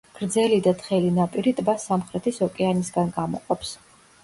[0.19, 3.79] გრძელი და თხელი ნაპირი ტბას სამხრეთის ოკეანისგან გამოყოფს.